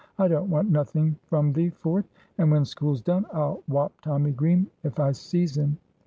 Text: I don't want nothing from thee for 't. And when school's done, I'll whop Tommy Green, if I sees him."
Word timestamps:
I 0.17 0.27
don't 0.27 0.49
want 0.49 0.71
nothing 0.71 1.15
from 1.27 1.53
thee 1.53 1.69
for 1.69 2.01
't. 2.01 2.07
And 2.39 2.49
when 2.49 2.65
school's 2.65 3.01
done, 3.01 3.27
I'll 3.33 3.61
whop 3.69 3.91
Tommy 4.01 4.31
Green, 4.31 4.65
if 4.83 4.99
I 4.99 5.11
sees 5.11 5.55
him." 5.55 5.77